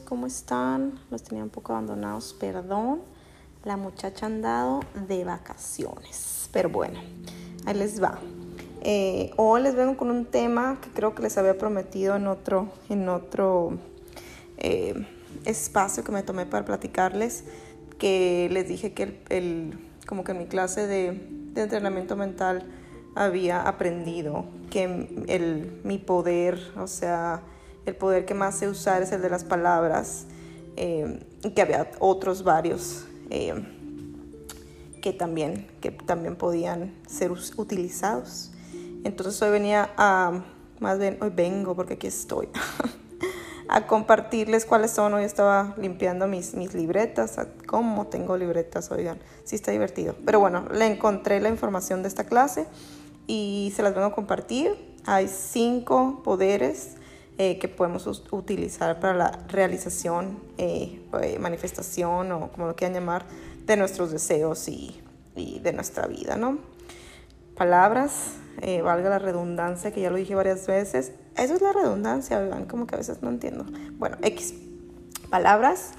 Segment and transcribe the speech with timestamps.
[0.00, 0.98] ¿cómo están?
[1.10, 3.00] Los tenía un poco abandonados, perdón.
[3.64, 7.00] La muchacha ha andado de vacaciones, pero bueno,
[7.66, 8.18] ahí les va.
[8.80, 12.68] Eh, hoy les vengo con un tema que creo que les había prometido en otro,
[12.88, 13.78] en otro
[14.58, 15.06] eh,
[15.44, 17.44] espacio que me tomé para platicarles,
[17.98, 21.12] que les dije que el, como que en mi clase de,
[21.52, 22.66] de entrenamiento mental
[23.14, 24.84] había aprendido que
[25.28, 27.42] el, mi poder, o sea,
[27.86, 30.26] el poder que más sé usar es el de las palabras,
[30.76, 31.20] eh,
[31.54, 33.54] que había otros varios eh,
[35.00, 38.52] que, también, que también podían ser utilizados.
[39.04, 40.44] Entonces hoy venía a,
[40.78, 42.48] más bien hoy vengo porque aquí estoy,
[43.68, 45.14] a compartirles cuáles son.
[45.14, 47.36] Hoy estaba limpiando mis, mis libretas,
[47.66, 50.14] cómo tengo libretas, oigan, sí está divertido.
[50.24, 52.66] Pero bueno, le encontré la información de esta clase
[53.26, 54.92] y se las vengo a compartir.
[55.04, 56.96] Hay cinco poderes
[57.38, 63.24] eh, que podemos utilizar para la realización, eh, eh, manifestación o como lo quieran llamar,
[63.64, 65.00] de nuestros deseos y,
[65.34, 66.58] y de nuestra vida, ¿no?
[67.56, 68.34] Palabras,
[68.84, 71.12] valga la redundancia, que ya lo dije varias veces.
[71.36, 72.66] Eso es la redundancia, ¿verdad?
[72.66, 73.64] Como que a veces no entiendo.
[73.98, 74.54] Bueno, X.
[75.30, 75.92] Palabras,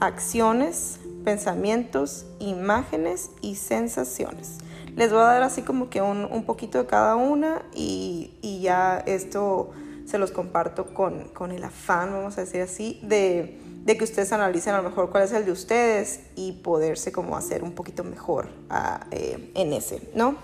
[0.00, 4.58] acciones, pensamientos, imágenes y sensaciones.
[4.96, 8.60] Les voy a dar así como que un, un poquito de cada una y, y
[8.60, 9.70] ya esto
[10.10, 14.32] se los comparto con, con el afán, vamos a decir así, de, de, que ustedes
[14.32, 18.02] analicen a lo mejor cuál es el de ustedes y poderse como hacer un poquito
[18.02, 20.36] mejor ah, eh, en ese, ¿no?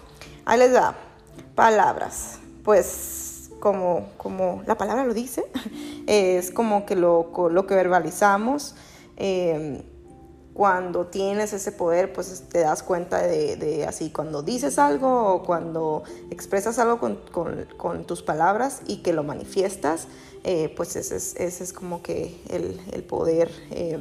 [0.44, 0.96] Ahí les da
[1.56, 5.44] palabras, pues como, como la palabra lo dice,
[6.06, 8.76] es como que lo, lo que verbalizamos.
[9.16, 9.82] Eh,
[10.56, 16.02] cuando tienes ese poder, pues te das cuenta de, así, cuando dices algo o cuando
[16.30, 20.08] expresas algo con, tus palabras y que lo manifiestas,
[20.44, 23.98] eh, pues ese es, ese es, como que el, poder eh,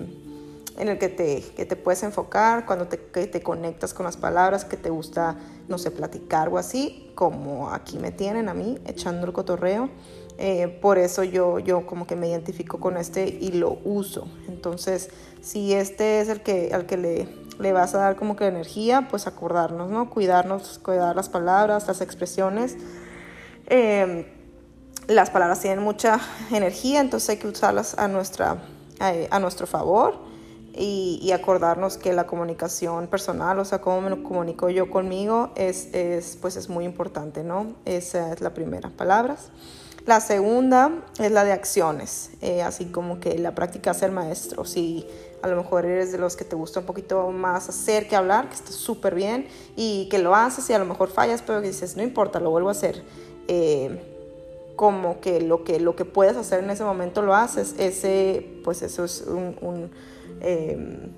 [0.77, 4.77] en el que te, te, puedes enfocar, cuando te, te conectas con las palabras, que
[4.77, 5.35] te gusta,
[5.67, 9.89] no sé, platicar o así, como aquí me tienen a mí, echando el cotorreo.
[10.37, 14.27] Eh, por eso yo, yo como que me identifico con este y lo uso.
[14.47, 15.09] Entonces,
[15.41, 17.27] si este es el que, al que le,
[17.59, 20.09] le vas a dar como que energía, pues acordarnos, ¿no?
[20.09, 22.75] Cuidarnos, cuidar las palabras, las expresiones.
[23.67, 24.25] Em,
[25.07, 26.19] las palabras tienen mucha
[26.51, 28.57] energía, entonces hay que usarlas a, nuestra,
[28.99, 30.17] a, nuestro favor
[30.73, 35.93] y, y, acordarnos que la comunicación personal, o sea, cómo me comunico yo conmigo, es,
[35.93, 37.75] es, pues es muy importante, ¿no?
[37.85, 39.51] Esa es la primera, palabras.
[40.05, 44.63] La segunda es la de acciones, eh, así como que la práctica ser maestro.
[44.63, 45.07] Si
[45.41, 48.47] a lo mejor eres de los que te gusta un poquito más hacer que hablar,
[48.49, 51.69] que está súper bien, y que lo haces y a lo mejor fallas, pero que
[51.69, 53.03] dices, no importa, lo vuelvo a hacer.
[53.47, 53.99] Eh,
[54.75, 58.83] como que lo que lo que puedes hacer en ese momento lo haces, ese, pues
[58.83, 59.89] eso es un,
[60.41, 61.09] eh,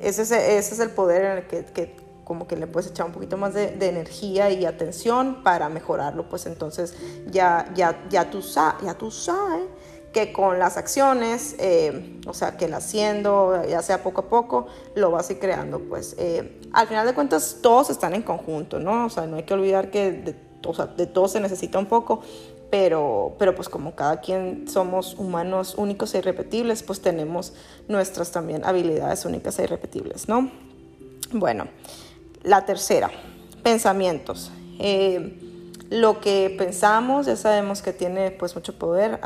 [0.00, 1.94] ese, ese, es el poder en el que, que
[2.30, 6.46] como que le puedes echar un poquito más de, energía y atención para mejorarlo, pues
[6.46, 6.94] entonces
[7.26, 9.64] ya, ya, ya tú, ya tú sabes
[10.12, 14.68] que con las acciones, eh, o sea, que el haciendo, ya sea poco a poco,
[14.94, 18.78] lo vas a ir creando, pues eh, al final de cuentas todos están en conjunto,
[18.78, 19.06] ¿no?
[19.06, 20.72] O sea, no hay que olvidar que de, o
[21.08, 22.20] todo se necesita un poco,
[22.70, 27.54] pero, pero pues como cada quien somos humanos únicos e irrepetibles, pues tenemos
[27.88, 30.70] nuestras también habilidades únicas e irrepetibles, ¿no?
[31.32, 31.68] Bueno,
[32.42, 33.10] la tercera,
[33.62, 34.50] pensamientos.
[34.78, 35.38] Eh,
[35.90, 39.20] lo que pensamos, ya sabemos que tiene pues mucho poder,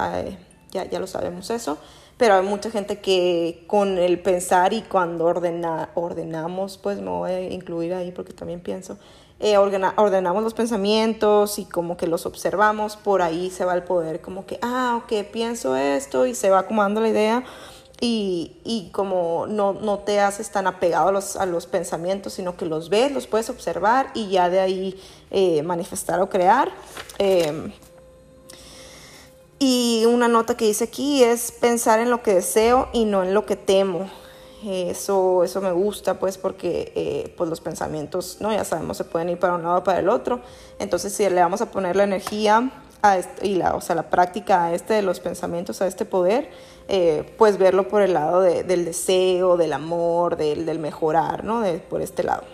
[0.70, 1.78] ya, ya lo sabemos eso,
[2.16, 7.30] pero hay mucha gente que con el pensar y cuando ordena, ordenamos, pues me voy
[7.30, 8.98] a incluir ahí porque también pienso,
[9.40, 14.22] eh, ordenamos los pensamientos y como que los observamos, por ahí se va el poder,
[14.22, 17.44] como que, ah, ok, pienso esto y se va acomodando la idea
[18.00, 22.66] y, como no, no, te haces tan apegado a los, a los, pensamientos, sino que
[22.66, 25.00] los ves, los puedes observar y ya de ahí
[25.30, 26.70] eh, manifestar o crear.
[27.18, 27.72] Em,
[29.58, 33.32] y una nota que dice aquí es pensar en lo que deseo y no en
[33.32, 34.10] lo que temo.
[34.66, 38.50] Eso, eso me gusta, pues, porque eh, pues los pensamientos, ¿no?
[38.50, 40.40] Ya sabemos, se pueden ir para un lado o para el otro.
[40.78, 42.70] Entonces, si le vamos a poner la energía
[43.42, 46.50] y la, o sea, la práctica a este de los pensamientos, a este poder,
[46.88, 51.64] eh, pues verlo por el lado del deseo, del amor, del, del mejorar, ¿no?
[51.88, 52.44] Por este lado.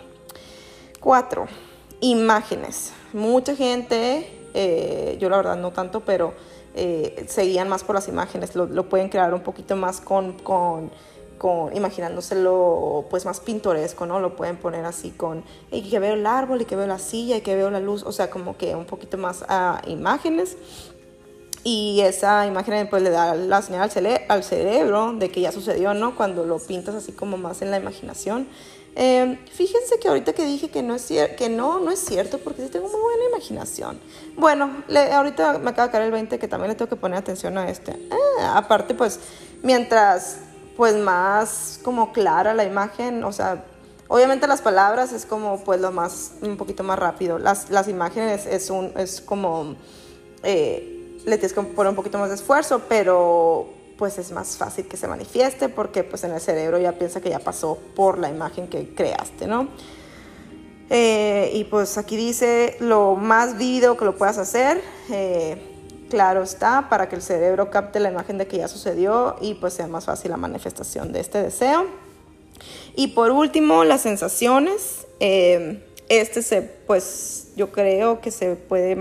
[0.99, 1.47] Cuatro,
[1.99, 2.93] imágenes.
[3.13, 6.33] Mucha gente, eh, yo la verdad no tanto, pero
[6.75, 10.91] eh, seguían más por las imágenes, lo, lo, pueden crear un poquito más con, con
[11.73, 14.19] imaginándoselo pues más pintoresco, ¿no?
[14.19, 17.37] Lo pueden poner así con, y que veo el árbol y que veo la silla
[17.37, 20.57] y que veo la luz, o sea, como que un poquito más a imágenes.
[21.63, 23.89] Y esa imagen pues le da la señal
[24.27, 26.15] al, cerebro de que ya sucedió, ¿no?
[26.15, 28.47] Cuando lo pintas así como más en la imaginación.
[28.95, 32.63] Eh, fíjense que ahorita que dije que no es que no, no es cierto, porque
[32.63, 33.99] sí tengo muy buena imaginación.
[34.37, 37.19] Bueno, le, ahorita me acaba de caer el 20 que también le tengo que poner
[37.19, 37.95] atención a este.
[38.39, 39.19] Ah, aparte, pues,
[39.63, 40.37] mientras
[40.75, 43.63] pues más como clara la imagen, o sea,
[44.07, 47.37] obviamente las palabras es como pues lo más, un poquito más rápido.
[47.37, 49.75] Las, las imágenes es, un, es como,
[50.43, 54.87] eh, le tienes que poner un poquito más de esfuerzo, pero pues es más fácil
[54.87, 58.29] que se manifieste porque pues en el cerebro ya piensa que ya pasó por la
[58.29, 59.67] imagen que creaste, ¿no?
[60.89, 65.57] Eh, y pues aquí dice lo más vívido que lo puedas hacer, eh,
[66.09, 69.75] claro está, para que el cerebro capte la imagen de que ya sucedió y pues
[69.75, 71.85] sea más fácil la manifestación de este deseo.
[72.95, 75.07] Y por último, las sensaciones.
[75.19, 78.97] Eh, este se, pues yo creo que se puede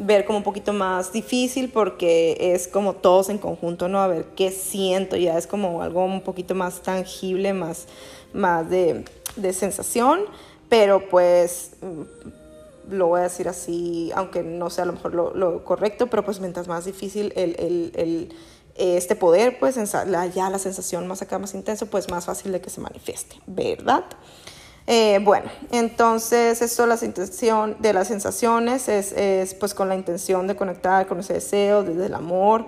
[0.00, 4.00] ver como un poquito más difícil porque es como todos en conjunto, ¿no?
[4.00, 7.86] A ver qué siento, ya es como algo un poquito más tangible, más,
[8.32, 9.04] más de,
[9.36, 10.20] de sensación,
[10.70, 15.34] pero pues mm, lo voy a decir así, aunque no sea a lo mejor lo,
[15.34, 18.34] lo correcto, pero pues mientras más difícil el, el, el
[18.76, 22.70] este poder, pues ya la sensación más acá, más intenso, pues más fácil de que
[22.70, 24.04] se manifieste, ¿verdad?
[24.92, 30.48] Eh, bueno, entonces esto la intención de las sensaciones es, es, pues con la intención
[30.48, 32.66] de conectar con ese deseo desde el amor,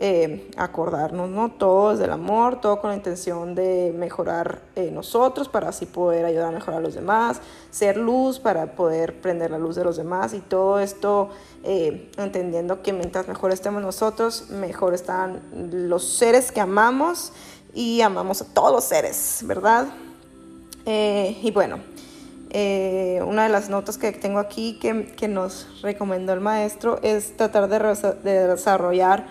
[0.00, 1.50] eh, acordarnos, ¿no?
[1.50, 6.24] Todo desde el amor, todo con la intención de mejorar eh, nosotros para así poder
[6.24, 9.98] ayudar a mejorar a los demás, ser luz para poder prender la luz de los
[9.98, 11.28] demás y todo esto
[11.64, 17.34] entendiendo que mientras mejor estemos nosotros, mejor están los seres que amamos
[17.74, 19.86] y amamos a todos los seres, ¿verdad?
[20.90, 21.80] Eh, y bueno,
[22.48, 27.36] eh, una de las notas que tengo aquí que, que, nos recomendó el maestro es
[27.36, 27.78] tratar de,
[28.24, 29.26] de, desarrollar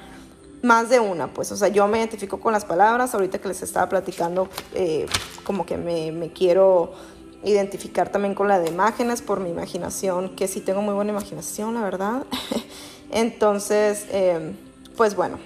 [0.61, 3.63] más de una, pues, o sea, yo me identifico con las palabras, ahorita que les
[3.63, 5.07] estaba platicando, eh,
[5.43, 6.93] como que me, me, quiero
[7.43, 11.73] identificar también con la de imágenes por mi imaginación, que sí tengo muy buena imaginación,
[11.73, 12.23] la verdad.
[13.11, 14.05] Entonces,
[14.95, 15.39] pues bueno,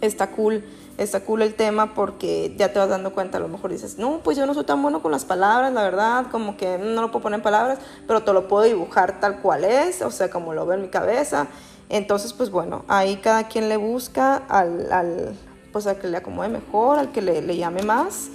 [0.00, 0.64] está cool
[0.98, 4.20] está cool el tema porque ya te vas dando cuenta, a lo mejor dices, no,
[4.22, 7.10] pues yo no soy tan bueno con las palabras, la verdad, como que no lo
[7.10, 10.52] puedo poner en palabras, pero te lo puedo dibujar tal cual es, o sea, como
[10.52, 11.46] lo veo en mi cabeza.
[11.88, 15.34] Entonces, pues bueno, ahí cada quien le busca al, al
[15.72, 18.28] pues que le acomode mejor, al que le, le llame más.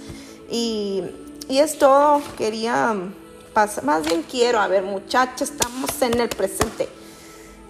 [0.50, 1.04] Y,
[1.48, 2.96] y es todo, quería
[3.52, 6.88] pasar, más bien quiero, a ver muchachos, estamos en el presente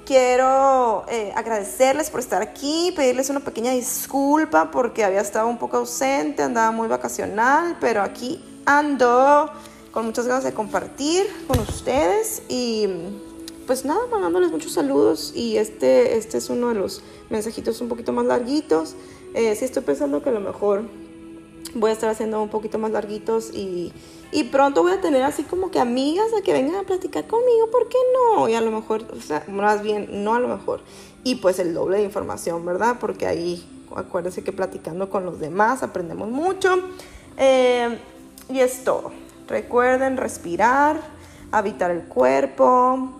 [0.04, 5.78] Quiero eh, agradecerles por estar aquí, pedirles una pequeña disculpa porque había estado un poco
[5.78, 9.50] ausente, andaba muy vacacional, pero aquí ando
[9.92, 12.86] con muchas ganas de compartir con ustedes y
[13.66, 18.12] pues nada, mandándoles muchos saludos y este, este es uno de los mensajitos un poquito
[18.12, 18.96] más larguitos.
[19.32, 20.82] Eh, sí estoy pensando que a lo mejor
[21.74, 23.92] voy a estar haciendo un poquito más larguitos y,
[24.32, 27.70] y, pronto voy a tener así como que amigas a que vengan a platicar conmigo,
[27.70, 28.48] ¿por qué no?
[28.48, 30.80] Y a lo mejor, o sea, más bien, no a lo mejor.
[31.22, 32.96] Y pues el doble de información, ¿verdad?
[33.00, 36.76] Porque ahí, acuérdense que platicando con los demás aprendemos mucho.
[37.36, 37.98] Eh,
[38.48, 39.12] y es todo.
[39.48, 41.00] Recuerden respirar,
[41.50, 43.10] habitar el cuerpo,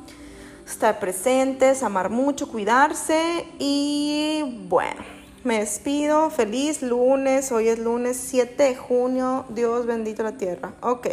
[0.66, 6.30] estar presentes, amar mucho, cuidarse y bueno me despido.
[6.30, 7.52] Feliz lunes.
[7.52, 9.44] Hoy es lunes 7 de junio.
[9.50, 10.74] Dios bendito la tierra.
[10.80, 11.08] Ok.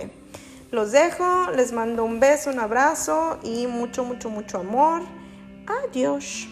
[0.71, 1.51] Los dejo.
[1.51, 5.01] Les mando un beso, un abrazo y mucho, mucho, mucho amor.
[5.67, 6.47] Adiós.